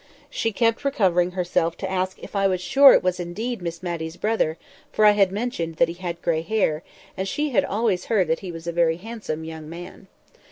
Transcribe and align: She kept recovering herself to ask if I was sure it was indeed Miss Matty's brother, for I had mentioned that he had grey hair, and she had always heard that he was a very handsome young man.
She 0.31 0.51
kept 0.51 0.83
recovering 0.83 1.33
herself 1.37 1.77
to 1.77 1.87
ask 1.87 2.17
if 2.23 2.35
I 2.35 2.47
was 2.47 2.59
sure 2.59 2.93
it 2.93 3.03
was 3.03 3.19
indeed 3.19 3.61
Miss 3.61 3.83
Matty's 3.83 4.17
brother, 4.17 4.57
for 4.91 5.05
I 5.05 5.11
had 5.11 5.31
mentioned 5.31 5.75
that 5.75 5.89
he 5.89 5.93
had 5.93 6.23
grey 6.23 6.41
hair, 6.41 6.81
and 7.15 7.27
she 7.27 7.51
had 7.51 7.63
always 7.63 8.05
heard 8.05 8.27
that 8.27 8.39
he 8.39 8.51
was 8.51 8.65
a 8.65 8.71
very 8.71 8.97
handsome 8.97 9.43
young 9.45 9.69
man. 9.69 10.07